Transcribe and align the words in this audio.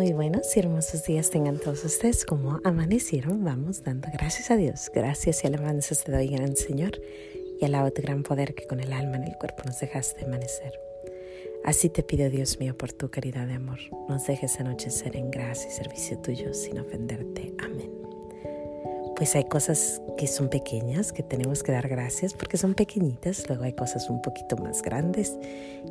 Muy 0.00 0.14
buenos 0.14 0.56
y 0.56 0.60
hermosos 0.60 1.04
días 1.04 1.28
tengan 1.28 1.58
todos 1.58 1.84
ustedes. 1.84 2.24
Como 2.24 2.58
amanecieron, 2.64 3.44
vamos 3.44 3.84
dando 3.84 4.08
gracias 4.10 4.50
a 4.50 4.56
Dios. 4.56 4.90
Gracias 4.94 5.44
y 5.44 5.46
alabanzas 5.46 6.04
te 6.04 6.10
doy, 6.10 6.28
gran 6.28 6.56
Señor, 6.56 6.92
y 7.60 7.66
alabo 7.66 7.90
tu 7.90 8.00
gran 8.00 8.22
poder 8.22 8.54
que 8.54 8.66
con 8.66 8.80
el 8.80 8.94
alma 8.94 9.16
en 9.16 9.24
el 9.24 9.36
cuerpo 9.36 9.64
nos 9.66 9.78
dejaste 9.78 10.24
amanecer. 10.24 10.80
Así 11.66 11.90
te 11.90 12.02
pido, 12.02 12.30
Dios 12.30 12.58
mío, 12.58 12.78
por 12.78 12.94
tu 12.94 13.10
caridad 13.10 13.46
de 13.46 13.52
amor, 13.52 13.80
nos 14.08 14.26
dejes 14.26 14.58
anochecer 14.58 15.16
en 15.16 15.30
gracia 15.30 15.68
y 15.68 15.74
servicio 15.74 16.18
tuyo 16.20 16.54
sin 16.54 16.78
ofenderte. 16.78 17.52
Amén 17.58 18.09
pues 19.20 19.36
hay 19.36 19.44
cosas 19.44 20.00
que 20.16 20.26
son 20.26 20.48
pequeñas, 20.48 21.12
que 21.12 21.22
tenemos 21.22 21.62
que 21.62 21.72
dar 21.72 21.88
gracias 21.88 22.32
porque 22.32 22.56
son 22.56 22.72
pequeñitas, 22.72 23.46
luego 23.50 23.64
hay 23.64 23.74
cosas 23.74 24.08
un 24.08 24.22
poquito 24.22 24.56
más 24.56 24.80
grandes 24.80 25.36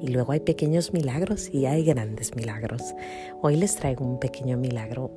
y 0.01 0.07
luego 0.07 0.31
hay 0.31 0.39
pequeños 0.39 0.93
milagros 0.93 1.53
y 1.53 1.67
hay 1.67 1.85
grandes 1.85 2.35
milagros. 2.35 2.81
Hoy 3.43 3.55
les 3.55 3.75
traigo 3.75 4.03
un 4.03 4.19
pequeño 4.19 4.57
milagro, 4.57 5.11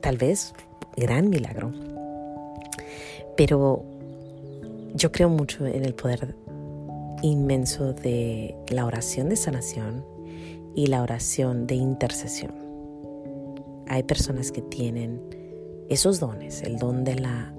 tal 0.00 0.16
vez 0.16 0.54
gran 0.96 1.28
milagro, 1.28 1.72
pero 3.36 3.84
yo 4.94 5.10
creo 5.10 5.28
mucho 5.28 5.66
en 5.66 5.84
el 5.84 5.96
poder 5.96 6.36
inmenso 7.20 7.94
de 7.94 8.54
la 8.68 8.86
oración 8.86 9.28
de 9.28 9.34
sanación 9.34 10.04
y 10.76 10.86
la 10.86 11.02
oración 11.02 11.66
de 11.66 11.74
intercesión. 11.74 12.54
Hay 13.88 14.04
personas 14.04 14.52
que 14.52 14.62
tienen 14.62 15.39
esos 15.90 16.20
dones, 16.20 16.62
el 16.62 16.78
don 16.78 17.04
de 17.04 17.16
la, 17.16 17.52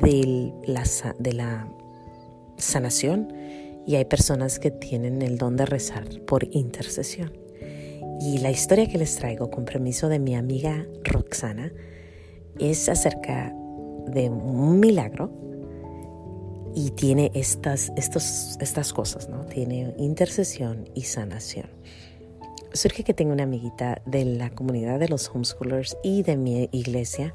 de 0.00 0.52
la, 0.66 0.84
de 1.18 1.32
la 1.32 1.68
sanación 2.58 3.32
y 3.86 3.96
hay 3.96 4.04
personas 4.04 4.58
que 4.58 4.70
tienen 4.70 5.22
el 5.22 5.38
don 5.38 5.56
de 5.56 5.66
rezar 5.66 6.06
por 6.26 6.46
intercesión. 6.52 7.32
Y 8.20 8.38
la 8.38 8.50
historia 8.50 8.86
que 8.86 8.98
les 8.98 9.16
traigo, 9.16 9.50
con 9.50 9.64
permiso 9.64 10.08
de 10.08 10.20
mi 10.20 10.36
amiga 10.36 10.86
Roxana, 11.02 11.72
es 12.60 12.88
acerca 12.88 13.52
de 14.06 14.28
un 14.28 14.78
milagro 14.78 15.32
y 16.74 16.90
tiene 16.90 17.32
estas, 17.34 17.92
estos, 17.96 18.56
estas 18.60 18.92
cosas, 18.92 19.28
¿no? 19.28 19.46
Tiene 19.46 19.94
intercesión 19.98 20.88
y 20.94 21.02
sanación 21.02 21.66
surge 22.74 23.04
que 23.04 23.14
tengo 23.14 23.32
una 23.32 23.44
amiguita 23.44 24.02
de 24.06 24.24
la 24.24 24.50
comunidad 24.50 24.98
de 24.98 25.08
los 25.08 25.28
homeschoolers 25.28 25.96
y 26.02 26.22
de 26.22 26.36
mi 26.36 26.68
iglesia 26.72 27.32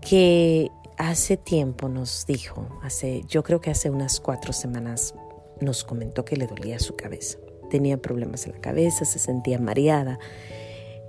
que 0.00 0.70
hace 0.96 1.36
tiempo 1.36 1.88
nos 1.88 2.26
dijo, 2.26 2.66
hace, 2.82 3.22
yo 3.28 3.42
creo 3.42 3.60
que 3.60 3.70
hace 3.70 3.90
unas 3.90 4.20
cuatro 4.20 4.52
semanas 4.52 5.14
nos 5.60 5.84
comentó 5.84 6.24
que 6.24 6.36
le 6.36 6.46
dolía 6.46 6.78
su 6.78 6.96
cabeza. 6.96 7.38
Tenía 7.70 8.00
problemas 8.00 8.46
en 8.46 8.52
la 8.52 8.60
cabeza, 8.60 9.04
se 9.04 9.18
sentía 9.18 9.58
mareada. 9.58 10.18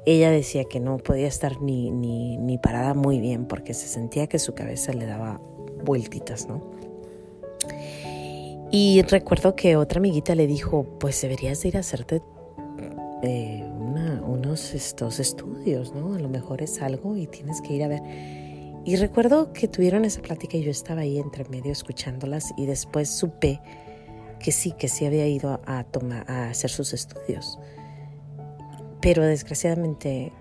Ella 0.05 0.31
decía 0.31 0.65
que 0.65 0.79
no 0.79 0.97
podía 0.97 1.27
estar 1.27 1.61
ni, 1.61 1.91
ni, 1.91 2.37
ni 2.37 2.57
parada 2.57 2.93
muy 2.93 3.19
bien 3.19 3.45
porque 3.45 3.73
se 3.73 3.87
sentía 3.87 4.27
que 4.27 4.39
su 4.39 4.53
cabeza 4.53 4.93
le 4.93 5.05
daba 5.05 5.41
vueltitas, 5.83 6.47
¿no? 6.47 6.61
Y 8.71 9.01
recuerdo 9.03 9.55
que 9.55 9.75
otra 9.77 9.99
amiguita 9.99 10.35
le 10.35 10.45
dijo, 10.45 10.83
pues 10.99 11.19
deberías 11.21 11.61
de 11.61 11.69
ir 11.69 11.77
a 11.77 11.79
hacerte 11.79 12.21
eh, 13.23 13.63
unos 14.25 14.73
estos 14.73 15.19
estudios, 15.19 15.93
¿no? 15.93 16.13
A 16.13 16.19
lo 16.19 16.29
mejor 16.29 16.61
es 16.61 16.81
algo 16.81 17.17
y 17.17 17.27
tienes 17.27 17.61
que 17.61 17.73
ir 17.73 17.83
a 17.83 17.87
ver. 17.87 18.01
Y 18.85 18.95
recuerdo 18.95 19.51
que 19.51 19.67
tuvieron 19.67 20.05
esa 20.05 20.21
plática 20.21 20.57
y 20.57 20.63
yo 20.63 20.71
estaba 20.71 21.01
ahí 21.01 21.19
entre 21.19 21.43
medio 21.45 21.71
escuchándolas 21.71 22.53
y 22.57 22.65
después 22.65 23.09
supe 23.09 23.59
que 24.39 24.51
sí, 24.51 24.71
que 24.71 24.87
sí 24.87 25.05
había 25.05 25.27
ido 25.27 25.59
a, 25.65 25.83
tomar, 25.83 26.29
a 26.31 26.49
hacer 26.49 26.69
sus 26.69 26.93
estudios. 26.93 27.59
Pero 29.01 29.23
desgraciadamente 29.23 30.31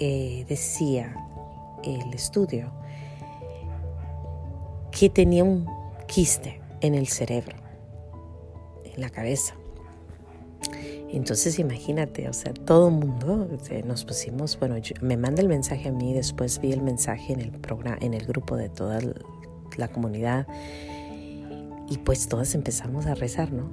eh, 0.00 0.44
decía 0.48 1.14
el 1.82 2.12
estudio 2.12 2.72
que 4.90 5.08
tenía 5.08 5.44
un 5.44 5.66
quiste 6.06 6.60
en 6.80 6.94
el 6.94 7.08
cerebro, 7.08 7.56
en 8.84 9.00
la 9.00 9.10
cabeza. 9.10 9.56
Entonces 11.16 11.60
imagínate, 11.60 12.28
o 12.28 12.32
sea, 12.32 12.52
todo 12.52 12.88
el 12.88 12.94
mundo 12.94 13.48
nos 13.84 14.04
pusimos, 14.04 14.58
bueno, 14.58 14.74
me 15.00 15.16
manda 15.16 15.42
el 15.42 15.48
mensaje 15.48 15.88
a 15.88 15.92
mí, 15.92 16.12
después 16.12 16.60
vi 16.60 16.72
el 16.72 16.82
mensaje 16.82 17.32
en 17.32 17.40
el 17.40 17.52
programa, 17.52 17.96
en 18.00 18.14
el 18.14 18.26
grupo 18.26 18.56
de 18.56 18.68
toda 18.68 18.98
la 19.76 19.88
comunidad 19.88 20.48
y 21.88 21.98
pues 21.98 22.28
todas 22.28 22.56
empezamos 22.56 23.06
a 23.06 23.14
rezar, 23.14 23.52
¿no? 23.52 23.70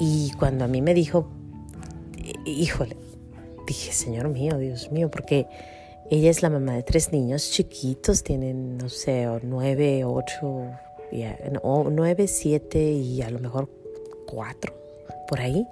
Y 0.00 0.32
cuando 0.32 0.64
a 0.64 0.68
mí 0.68 0.82
me 0.82 0.94
dijo, 0.94 1.28
híjole, 2.44 2.96
dije, 3.64 3.92
Señor 3.92 4.30
mío, 4.30 4.58
Dios 4.58 4.90
mío, 4.90 5.12
porque 5.12 5.46
ella 6.10 6.28
es 6.28 6.42
la 6.42 6.50
mamá 6.50 6.72
de 6.74 6.82
tres 6.82 7.12
niños 7.12 7.52
chiquitos, 7.52 8.24
tienen, 8.24 8.78
no 8.78 8.88
sé, 8.88 9.28
nueve, 9.44 10.04
ocho, 10.04 10.64
o 11.62 11.88
nueve, 11.88 12.26
siete 12.26 12.82
y 12.82 13.22
a 13.22 13.30
lo 13.30 13.38
mejor 13.38 13.70
cuatro 14.26 14.81
por 15.26 15.40
ahí. 15.40 15.66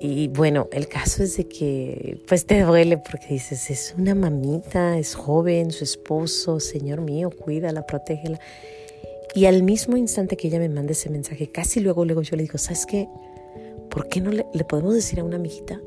Y 0.00 0.28
bueno, 0.28 0.68
el 0.70 0.86
caso 0.86 1.24
es 1.24 1.36
de 1.36 1.48
que 1.48 2.20
pues 2.28 2.46
te 2.46 2.62
duele 2.62 2.98
porque 2.98 3.28
dices, 3.30 3.68
es 3.70 3.94
una 3.98 4.14
mamita, 4.14 4.96
es 4.96 5.14
joven, 5.14 5.72
su 5.72 5.82
esposo, 5.82 6.60
Señor 6.60 7.00
mío, 7.00 7.30
cuídala, 7.30 7.84
protégela. 7.84 8.38
Y 9.34 9.46
al 9.46 9.62
mismo 9.62 9.96
instante 9.96 10.36
que 10.36 10.48
ella 10.48 10.60
me 10.60 10.68
manda 10.68 10.92
ese 10.92 11.10
mensaje, 11.10 11.50
casi 11.50 11.80
luego, 11.80 12.04
luego 12.04 12.22
yo 12.22 12.36
le 12.36 12.44
digo, 12.44 12.58
¿sabes 12.58 12.86
qué? 12.86 13.08
¿Por 13.90 14.08
qué 14.08 14.20
no 14.20 14.30
le, 14.30 14.46
le 14.52 14.64
podemos 14.64 14.94
decir 14.94 15.18
a 15.18 15.24
una 15.24 15.36
amiguita 15.36 15.80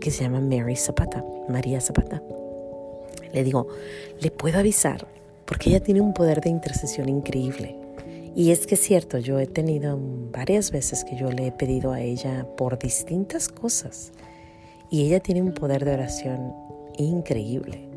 que 0.00 0.10
se 0.10 0.24
llama 0.24 0.40
Mary 0.40 0.76
Zapata, 0.76 1.24
María 1.48 1.80
Zapata? 1.80 2.22
Le 3.32 3.44
digo, 3.44 3.68
le 4.20 4.30
puedo 4.30 4.58
avisar 4.58 5.06
porque 5.44 5.70
ella 5.70 5.80
tiene 5.80 6.00
un 6.00 6.12
poder 6.12 6.40
de 6.40 6.50
intercesión 6.50 7.08
increíble. 7.08 7.87
Y 8.38 8.52
es 8.52 8.68
que 8.68 8.76
es 8.76 8.82
cierto, 8.82 9.18
yo 9.18 9.40
he 9.40 9.48
tenido 9.48 9.98
varias 10.30 10.70
veces 10.70 11.02
que 11.02 11.16
yo 11.16 11.28
le 11.32 11.48
he 11.48 11.50
pedido 11.50 11.90
a 11.90 12.00
ella 12.00 12.46
por 12.56 12.78
distintas 12.78 13.48
cosas. 13.48 14.12
Y 14.90 15.04
ella 15.06 15.18
tiene 15.18 15.42
un 15.42 15.52
poder 15.52 15.84
de 15.84 15.94
oración 15.94 16.52
increíble, 16.96 17.88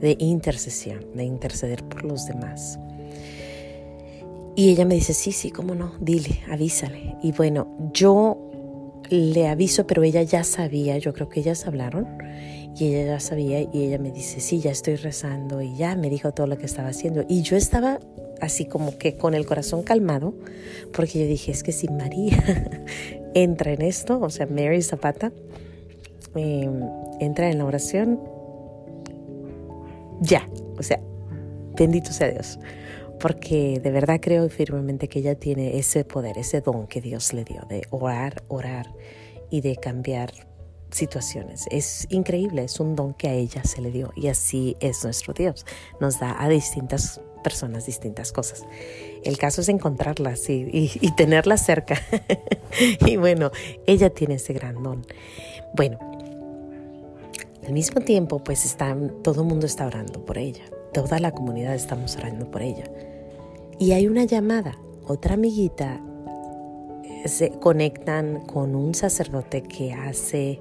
de 0.00 0.16
intercesión, 0.20 1.04
de 1.16 1.24
interceder 1.24 1.82
por 1.82 2.04
los 2.04 2.24
demás. 2.24 2.78
Y 4.54 4.70
ella 4.70 4.84
me 4.84 4.94
dice, 4.94 5.12
sí, 5.12 5.32
sí, 5.32 5.50
cómo 5.50 5.74
no, 5.74 5.94
dile, 5.98 6.38
avísale. 6.48 7.16
Y 7.20 7.32
bueno, 7.32 7.66
yo 7.92 8.43
le 9.10 9.48
aviso, 9.48 9.86
pero 9.86 10.02
ella 10.02 10.22
ya 10.22 10.44
sabía, 10.44 10.98
yo 10.98 11.12
creo 11.12 11.28
que 11.28 11.40
ellas 11.40 11.66
hablaron 11.66 12.06
y 12.76 12.86
ella 12.86 13.14
ya 13.14 13.20
sabía 13.20 13.60
y 13.60 13.84
ella 13.84 13.98
me 13.98 14.10
dice, 14.10 14.40
sí, 14.40 14.60
ya 14.60 14.70
estoy 14.70 14.96
rezando 14.96 15.62
y 15.62 15.76
ya 15.76 15.94
me 15.94 16.10
dijo 16.10 16.32
todo 16.32 16.46
lo 16.46 16.58
que 16.58 16.66
estaba 16.66 16.88
haciendo. 16.88 17.24
Y 17.28 17.42
yo 17.42 17.56
estaba 17.56 18.00
así 18.40 18.64
como 18.66 18.98
que 18.98 19.16
con 19.16 19.34
el 19.34 19.46
corazón 19.46 19.82
calmado, 19.82 20.34
porque 20.92 21.20
yo 21.20 21.26
dije, 21.26 21.52
es 21.52 21.62
que 21.62 21.72
si 21.72 21.88
María 21.88 22.42
entra 23.34 23.72
en 23.72 23.82
esto, 23.82 24.20
o 24.20 24.30
sea, 24.30 24.46
Mary 24.46 24.82
Zapata, 24.82 25.32
em, 26.34 26.80
entra 27.20 27.50
en 27.50 27.58
la 27.58 27.64
oración, 27.64 28.20
ya, 30.20 30.48
o 30.76 30.82
sea, 30.82 31.00
bendito 31.76 32.12
sea 32.12 32.30
Dios, 32.30 32.58
porque 33.24 33.80
de 33.82 33.90
verdad 33.90 34.20
creo 34.20 34.50
firmemente 34.50 35.08
que 35.08 35.20
ella 35.20 35.34
tiene 35.34 35.78
ese 35.78 36.04
poder, 36.04 36.36
ese 36.36 36.60
don 36.60 36.86
que 36.86 37.00
Dios 37.00 37.32
le 37.32 37.42
dio 37.42 37.62
de 37.70 37.80
orar, 37.88 38.44
orar 38.48 38.94
y 39.48 39.62
de 39.62 39.76
cambiar 39.76 40.30
situaciones. 40.90 41.64
Es 41.70 42.06
increíble, 42.10 42.64
es 42.64 42.80
un 42.80 42.94
don 42.94 43.14
que 43.14 43.28
a 43.28 43.32
ella 43.32 43.64
se 43.64 43.80
le 43.80 43.90
dio 43.90 44.12
y 44.14 44.28
así 44.28 44.76
es 44.78 45.02
nuestro 45.04 45.32
Dios. 45.32 45.64
Nos 46.00 46.20
da 46.20 46.36
a 46.38 46.50
distintas 46.50 47.22
personas 47.42 47.86
distintas 47.86 48.30
cosas. 48.30 48.66
El 49.22 49.38
caso 49.38 49.62
es 49.62 49.70
encontrarlas 49.70 50.50
y, 50.50 50.90
tenerlas 51.16 51.64
cerca. 51.64 51.98
y 53.06 53.16
bueno, 53.16 53.52
ella 53.86 54.10
tiene 54.10 54.34
ese 54.34 54.52
gran 54.52 54.82
don. 54.82 55.06
Bueno, 55.74 55.98
al 57.66 57.72
mismo 57.72 58.02
tiempo, 58.02 58.44
pues 58.44 58.66
está, 58.66 58.94
todo 59.22 59.40
el 59.40 59.48
mundo 59.48 59.64
está 59.64 59.86
orando 59.86 60.22
por 60.26 60.36
ella. 60.36 60.64
Toda 60.92 61.18
la 61.20 61.32
comunidad 61.32 61.74
estamos 61.74 62.16
orando 62.16 62.50
por 62.50 62.60
ella. 62.60 62.84
Y 63.78 63.92
hay 63.92 64.06
una 64.06 64.24
llamada. 64.24 64.78
Otra 65.06 65.34
amiguita 65.34 66.00
eh, 67.04 67.28
se 67.28 67.50
conectan 67.50 68.40
con 68.46 68.74
un 68.74 68.94
sacerdote 68.94 69.62
que 69.62 69.92
hace 69.92 70.60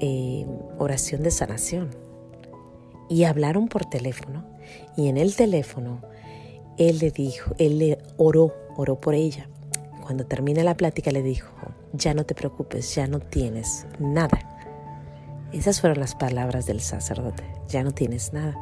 eh, 0.00 0.46
oración 0.78 1.22
de 1.22 1.30
sanación. 1.30 1.90
Y 3.08 3.24
hablaron 3.24 3.68
por 3.68 3.86
teléfono 3.86 4.44
y 4.96 5.08
en 5.08 5.16
el 5.16 5.34
teléfono, 5.34 6.02
él 6.76 6.98
le 6.98 7.10
dijo, 7.10 7.54
él 7.58 7.78
le 7.78 7.98
oró, 8.16 8.54
oró 8.76 9.00
por 9.00 9.14
ella. 9.14 9.48
Cuando 10.02 10.26
termina 10.26 10.62
la 10.62 10.76
plática 10.76 11.10
le 11.10 11.22
dijo, 11.22 11.50
ya 11.92 12.14
no 12.14 12.24
te 12.24 12.34
preocupes, 12.34 12.94
ya 12.94 13.06
no 13.06 13.20
tienes 13.20 13.86
nada. 13.98 14.38
Esas 15.52 15.80
fueron 15.80 16.00
las 16.00 16.14
palabras 16.14 16.66
del 16.66 16.80
sacerdote, 16.80 17.44
ya 17.68 17.82
no 17.82 17.92
tienes 17.92 18.32
nada. 18.32 18.56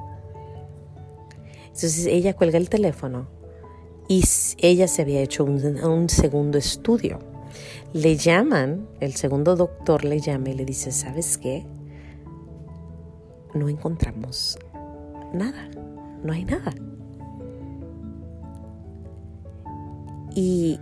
Entonces 1.76 2.06
ella 2.06 2.34
cuelga 2.34 2.56
el 2.56 2.70
teléfono 2.70 3.28
y 4.08 4.24
ella 4.62 4.88
se 4.88 5.02
había 5.02 5.20
hecho 5.20 5.44
un, 5.44 5.62
un 5.84 6.08
segundo 6.08 6.56
estudio. 6.56 7.18
le 7.92 8.16
llaman, 8.16 8.88
el 9.00 9.14
segundo 9.14 9.56
doctor 9.56 10.02
le 10.02 10.18
llama 10.18 10.48
y 10.48 10.54
le 10.54 10.64
dice, 10.64 10.90
¿sabes 10.90 11.36
qué? 11.36 11.66
No 13.52 13.68
encontramos 13.68 14.58
nada, 15.34 15.68
no 16.24 16.32
hay 16.32 16.46
nada. 16.46 16.72
Y 20.34 20.80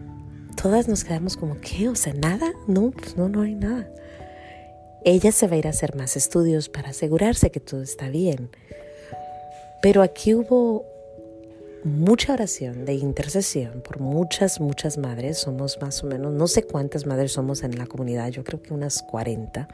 todas 0.61 0.87
nos 0.87 1.03
quedamos 1.03 1.37
como, 1.37 1.57
¿qué? 1.61 1.89
O 1.89 1.97
sea, 1.97 2.15
nada, 2.15 2.53
no, 2.69 2.93
pues 2.93 3.17
no, 3.17 3.29
no 3.29 3.43
hay 3.43 3.57
nada. 3.57 3.91
Ella 5.05 5.33
se 5.33 5.49
va 5.49 5.55
a 5.55 5.59
ir 5.59 5.67
a 5.67 5.71
hacer 5.71 5.97
más 5.97 6.17
estudios 6.17 6.69
para 6.69 6.91
asegurarse 6.91 7.51
que 7.51 7.59
todo 7.59 7.83
está 7.83 8.09
bien. 8.11 8.51
Pero 9.85 10.01
aquí 10.01 10.35
hubo 10.35 10.87
mucha 11.85 12.33
oración 12.33 12.87
de 12.87 12.95
intercesión 12.95 13.83
por 13.83 14.01
muchas, 14.01 14.59
muchas 14.59 14.97
madres. 14.97 15.37
Somos 15.37 15.79
más 15.83 16.03
o 16.03 16.07
menos, 16.07 16.33
no 16.33 16.47
sé 16.47 16.63
cuántas 16.63 17.05
madres 17.05 17.33
somos 17.33 17.63
en 17.63 17.77
la 17.77 17.85
comunidad, 17.85 18.31
yo 18.31 18.45
creo 18.45 18.63
que 18.63 18.73
unas 18.73 19.03
40. 19.03 19.69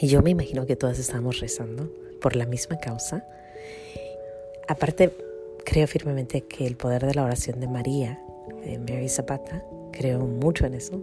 Y 0.00 0.08
yo 0.08 0.20
me 0.20 0.30
imagino 0.30 0.66
que 0.66 0.74
todas 0.74 0.98
estamos 0.98 1.38
rezando 1.38 1.88
por 2.20 2.34
la 2.34 2.44
misma 2.44 2.80
causa. 2.80 3.24
Aparte, 4.66 5.12
creo 5.64 5.86
firmemente 5.86 6.40
que 6.40 6.66
el 6.66 6.76
poder 6.76 7.06
de 7.06 7.14
la 7.14 7.22
oración 7.22 7.60
de 7.60 7.68
María, 7.68 8.20
de 8.64 8.80
Mary 8.80 9.08
Zapata, 9.08 9.64
creo 9.92 10.26
mucho 10.26 10.66
en 10.66 10.74
eso. 10.74 11.00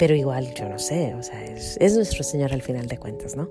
Pero 0.00 0.16
igual, 0.16 0.52
yo 0.54 0.68
no 0.68 0.80
sé, 0.80 1.14
o 1.14 1.22
sea, 1.22 1.44
es, 1.44 1.76
es 1.80 1.94
nuestro 1.94 2.24
Señor 2.24 2.52
al 2.52 2.62
final 2.62 2.88
de 2.88 2.98
cuentas, 2.98 3.36
¿no? 3.36 3.50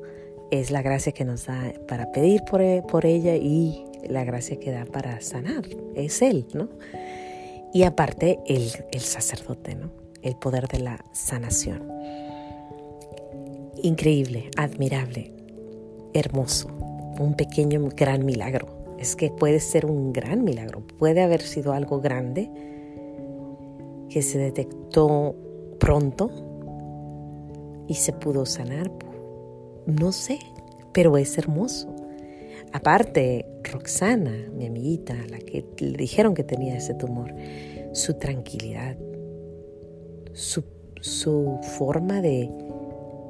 Es 0.51 0.71
la 0.71 0.81
gracia 0.81 1.11
que 1.11 1.25
nos 1.25 1.45
da 1.47 1.73
para 1.87 2.11
pedir 2.11 2.43
por, 2.43 2.61
por 2.87 3.05
ella 3.05 3.35
y 3.35 3.85
la 4.07 4.23
gracia 4.23 4.59
que 4.59 4.71
da 4.71 4.85
para 4.85 5.19
sanar, 5.21 5.63
es 5.95 6.21
Él, 6.21 6.45
¿no? 6.53 6.69
Y 7.73 7.83
aparte 7.83 8.39
el, 8.45 8.69
el 8.91 9.01
sacerdote, 9.01 9.75
¿no? 9.75 9.91
El 10.21 10.35
poder 10.35 10.67
de 10.67 10.79
la 10.79 11.03
sanación. 11.11 11.91
Increíble, 13.81 14.49
admirable, 14.55 15.33
hermoso, 16.13 16.69
un 17.19 17.35
pequeño 17.35 17.89
gran 17.95 18.25
milagro. 18.25 18.67
Es 18.97 19.15
que 19.15 19.29
puede 19.29 19.59
ser 19.59 19.85
un 19.85 20.13
gran 20.13 20.43
milagro, 20.43 20.85
puede 20.97 21.21
haber 21.21 21.41
sido 21.41 21.73
algo 21.73 21.99
grande 21.99 22.49
que 24.09 24.21
se 24.21 24.37
detectó 24.37 25.35
pronto 25.79 26.31
y 27.87 27.95
se 27.95 28.13
pudo 28.13 28.45
sanar. 28.45 28.89
No 29.85 30.11
sé, 30.11 30.39
pero 30.93 31.17
es 31.17 31.37
hermoso. 31.37 31.95
Aparte, 32.73 33.45
Roxana, 33.63 34.33
mi 34.51 34.65
amiguita, 34.65 35.15
la 35.29 35.37
que 35.37 35.63
le 35.77 35.97
dijeron 35.97 36.33
que 36.33 36.43
tenía 36.43 36.75
ese 36.75 36.95
tumor, 36.95 37.33
su 37.93 38.15
tranquilidad, 38.15 38.97
su, 40.33 40.63
su 41.01 41.59
forma 41.77 42.21
de 42.21 42.49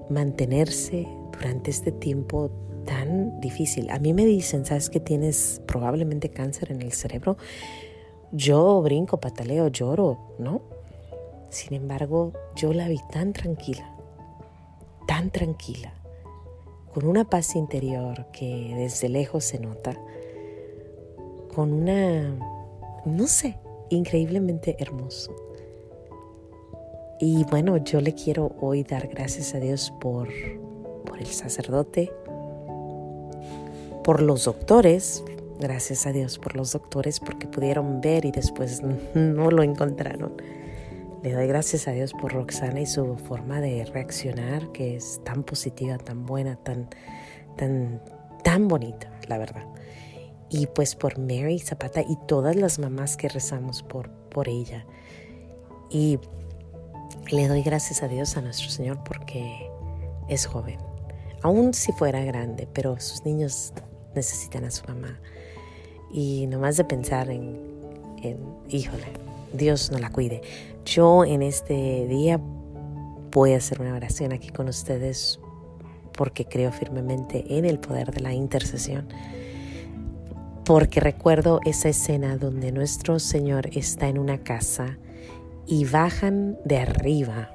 mantenerse 0.09 1.07
durante 1.33 1.71
este 1.71 1.91
tiempo 1.91 2.49
tan 2.85 3.41
difícil. 3.41 3.89
A 3.89 3.99
mí 3.99 4.13
me 4.13 4.25
dicen, 4.25 4.65
¿sabes 4.65 4.89
que 4.89 5.01
tienes 5.01 5.61
probablemente 5.65 6.29
cáncer 6.29 6.71
en 6.71 6.81
el 6.81 6.93
cerebro? 6.93 7.37
Yo 8.31 8.81
brinco, 8.81 9.19
pataleo, 9.19 9.67
lloro, 9.67 10.35
¿no? 10.39 10.61
Sin 11.49 11.73
embargo, 11.73 12.31
yo 12.55 12.71
la 12.71 12.87
vi 12.87 12.99
tan 13.11 13.33
tranquila, 13.33 13.95
tan 15.05 15.29
tranquila 15.31 15.93
con 16.95 17.07
una 17.07 17.25
paz 17.25 17.57
interior 17.57 18.27
que 18.31 18.73
desde 18.73 19.09
lejos 19.09 19.43
se 19.43 19.59
nota, 19.59 19.99
con 21.53 21.73
una, 21.73 22.39
no 23.03 23.27
sé, 23.27 23.57
increíblemente 23.89 24.77
hermoso. 24.79 25.35
Y 27.19 27.43
bueno, 27.51 27.75
yo 27.83 27.99
le 27.99 28.13
quiero 28.13 28.55
hoy 28.61 28.83
dar 28.83 29.09
gracias 29.09 29.53
a 29.55 29.59
Dios 29.59 29.91
por, 29.99 30.29
por 31.05 31.19
el 31.19 31.25
sacerdote, 31.25 32.13
por 34.01 34.21
los 34.21 34.45
doctores, 34.45 35.21
gracias 35.59 36.07
a 36.07 36.13
Dios 36.13 36.39
por 36.39 36.55
los 36.55 36.71
doctores 36.71 37.19
porque 37.19 37.45
pudieron 37.45 37.99
ver 37.99 38.23
y 38.23 38.31
después 38.31 38.81
no 39.13 39.51
lo 39.51 39.63
encontraron 39.63 40.31
le 41.25 41.33
doy 41.33 41.47
gracias 41.47 41.87
a 41.87 41.91
Dios 41.91 42.13
por 42.13 42.33
Roxana 42.33 42.81
y 42.81 42.85
su 42.85 43.17
forma 43.17 43.59
de 43.59 43.83
reaccionar, 43.85 44.71
que 44.71 44.95
es 44.95 45.19
tan 45.23 45.41
positiva, 45.41 45.97
tan 45.97 46.23
buena, 46.23 46.55
tan, 46.57 46.87
tan, 47.57 47.99
tan 48.43 48.67
bonita, 48.67 49.09
la 49.27 49.39
verdad. 49.39 49.65
Y 50.51 50.67
pues 50.67 50.93
por 50.93 51.17
Mary 51.17 51.57
Zapata 51.57 52.01
y 52.01 52.15
todas 52.27 52.55
las 52.55 52.77
mamás 52.77 53.17
que 53.17 53.27
rezamos 53.27 53.81
por, 53.81 54.11
por 54.29 54.47
ella. 54.47 54.85
Y 55.89 56.19
le 57.31 57.47
doy 57.47 57.63
gracias 57.63 58.03
a 58.03 58.07
Dios 58.07 58.37
a 58.37 58.41
nuestro 58.41 58.69
Señor 58.69 59.03
porque 59.03 59.67
es 60.29 60.45
joven. 60.45 60.77
Aún 61.41 61.73
si 61.73 61.91
fuera 61.91 62.23
grande, 62.23 62.67
pero 62.71 62.99
sus 62.99 63.25
niños 63.25 63.73
necesitan 64.13 64.63
a 64.63 64.69
su 64.69 64.85
mamá. 64.85 65.19
Y 66.11 66.45
nomás 66.45 66.77
de 66.77 66.83
pensar 66.83 67.31
en, 67.31 67.59
en 68.21 68.37
híjole, 68.69 69.24
Dios 69.55 69.91
no 69.91 69.99
la 69.99 70.11
cuide. 70.11 70.41
Yo 70.85 71.25
en 71.25 71.41
este 71.41 72.07
día 72.07 72.39
voy 73.31 73.53
a 73.53 73.57
hacer 73.57 73.81
una 73.81 73.95
oración 73.95 74.33
aquí 74.33 74.49
con 74.49 74.69
ustedes 74.69 75.39
porque 76.13 76.45
creo 76.45 76.71
firmemente 76.71 77.57
en 77.57 77.65
el 77.65 77.79
poder 77.79 78.11
de 78.11 78.21
la 78.21 78.33
intercesión. 78.33 79.07
Porque 80.63 80.99
recuerdo 80.99 81.59
esa 81.65 81.89
escena 81.89 82.37
donde 82.37 82.71
nuestro 82.71 83.19
Señor 83.19 83.69
está 83.73 84.07
en 84.07 84.17
una 84.17 84.43
casa 84.43 84.97
y 85.67 85.85
bajan 85.85 86.57
de 86.63 86.77
arriba. 86.77 87.51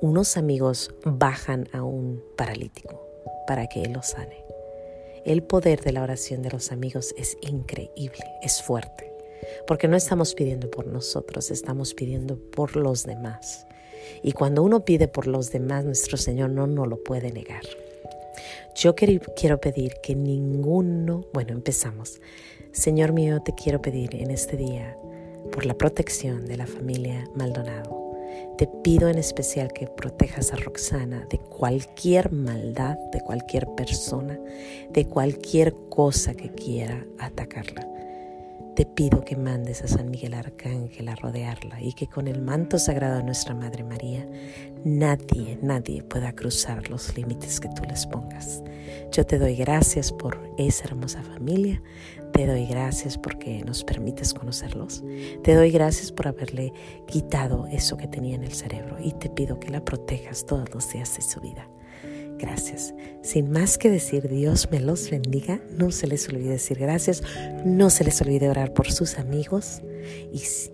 Unos 0.00 0.36
amigos 0.36 0.94
bajan 1.04 1.68
a 1.72 1.82
un 1.82 2.22
paralítico 2.36 3.00
para 3.46 3.68
que 3.68 3.82
Él 3.82 3.92
lo 3.92 4.02
sane. 4.02 4.44
El 5.24 5.42
poder 5.42 5.80
de 5.82 5.92
la 5.92 6.02
oración 6.02 6.42
de 6.42 6.50
los 6.50 6.72
amigos 6.72 7.14
es 7.16 7.38
increíble, 7.40 8.24
es 8.42 8.62
fuerte 8.62 9.13
porque 9.66 9.88
no 9.88 9.96
estamos 9.96 10.34
pidiendo 10.34 10.70
por 10.70 10.86
nosotros, 10.86 11.50
estamos 11.50 11.94
pidiendo 11.94 12.38
por 12.38 12.76
los 12.76 13.04
demás. 13.04 13.66
Y 14.22 14.32
cuando 14.32 14.62
uno 14.62 14.84
pide 14.84 15.08
por 15.08 15.26
los 15.26 15.50
demás, 15.50 15.84
nuestro 15.84 16.16
Señor 16.16 16.50
no 16.50 16.66
nos 16.66 16.88
lo 16.88 17.02
puede 17.02 17.32
negar. 17.32 17.62
Yo 18.74 18.94
quiero 18.94 19.60
pedir 19.60 19.94
que 20.02 20.14
ninguno, 20.14 21.24
bueno, 21.32 21.52
empezamos. 21.52 22.20
Señor 22.72 23.12
mío, 23.12 23.40
te 23.40 23.54
quiero 23.54 23.80
pedir 23.80 24.16
en 24.16 24.30
este 24.30 24.56
día 24.56 24.96
por 25.52 25.64
la 25.64 25.74
protección 25.74 26.46
de 26.46 26.56
la 26.56 26.66
familia 26.66 27.24
Maldonado. 27.36 28.02
Te 28.58 28.66
pido 28.66 29.08
en 29.08 29.18
especial 29.18 29.72
que 29.72 29.86
protejas 29.86 30.52
a 30.52 30.56
Roxana 30.56 31.26
de 31.30 31.38
cualquier 31.38 32.32
maldad, 32.32 32.96
de 33.12 33.20
cualquier 33.20 33.68
persona, 33.76 34.38
de 34.90 35.06
cualquier 35.06 35.74
cosa 35.88 36.34
que 36.34 36.50
quiera 36.50 37.06
atacarla. 37.18 37.93
Te 38.74 38.86
pido 38.86 39.24
que 39.24 39.36
mandes 39.36 39.82
a 39.82 39.86
San 39.86 40.10
Miguel 40.10 40.34
Arcángel 40.34 41.08
a 41.08 41.14
rodearla 41.14 41.80
y 41.80 41.92
que 41.92 42.08
con 42.08 42.26
el 42.26 42.42
manto 42.42 42.76
sagrado 42.80 43.18
de 43.18 43.22
nuestra 43.22 43.54
Madre 43.54 43.84
María 43.84 44.26
nadie, 44.84 45.60
nadie 45.62 46.02
pueda 46.02 46.32
cruzar 46.32 46.90
los 46.90 47.16
límites 47.16 47.60
que 47.60 47.68
tú 47.68 47.84
les 47.88 48.04
pongas. 48.04 48.64
Yo 49.12 49.24
te 49.24 49.38
doy 49.38 49.54
gracias 49.54 50.10
por 50.10 50.40
esa 50.58 50.86
hermosa 50.86 51.22
familia, 51.22 51.80
te 52.32 52.46
doy 52.46 52.66
gracias 52.66 53.16
porque 53.16 53.62
nos 53.64 53.84
permites 53.84 54.34
conocerlos, 54.34 55.04
te 55.44 55.54
doy 55.54 55.70
gracias 55.70 56.10
por 56.10 56.26
haberle 56.26 56.72
quitado 57.06 57.68
eso 57.68 57.96
que 57.96 58.08
tenía 58.08 58.34
en 58.34 58.42
el 58.42 58.54
cerebro 58.54 58.96
y 59.00 59.12
te 59.12 59.30
pido 59.30 59.60
que 59.60 59.70
la 59.70 59.84
protejas 59.84 60.46
todos 60.46 60.74
los 60.74 60.90
días 60.92 61.14
de 61.14 61.22
su 61.22 61.40
vida. 61.40 61.68
Gracias. 62.44 62.92
Sin 63.22 63.50
más 63.50 63.78
que 63.78 63.88
decir, 63.88 64.28
Dios 64.28 64.68
me 64.70 64.78
los 64.78 65.08
bendiga. 65.10 65.62
No 65.78 65.90
se 65.90 66.06
les 66.06 66.28
olvide 66.28 66.50
decir 66.50 66.78
gracias. 66.78 67.22
No 67.64 67.88
se 67.88 68.04
les 68.04 68.20
olvide 68.20 68.50
orar 68.50 68.74
por 68.74 68.92
sus 68.92 69.18
amigos. 69.18 69.80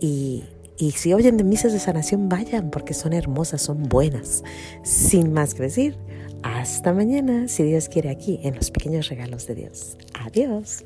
Y, 0.00 0.42
y 0.76 0.90
si 0.90 1.12
oyen 1.12 1.36
de 1.36 1.44
misas 1.44 1.72
de 1.72 1.78
sanación, 1.78 2.28
vayan 2.28 2.70
porque 2.72 2.92
son 2.92 3.12
hermosas, 3.12 3.62
son 3.62 3.84
buenas. 3.84 4.42
Sin 4.82 5.32
más 5.32 5.54
que 5.54 5.62
decir, 5.62 5.96
hasta 6.42 6.92
mañana, 6.92 7.46
si 7.46 7.62
Dios 7.62 7.88
quiere, 7.88 8.10
aquí 8.10 8.40
en 8.42 8.56
los 8.56 8.72
pequeños 8.72 9.08
regalos 9.08 9.46
de 9.46 9.54
Dios. 9.54 9.96
Adiós. 10.14 10.84